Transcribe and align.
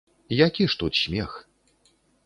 Які 0.47 0.67
ж 0.67 0.79
тут 0.79 0.95
смех? 1.05 1.47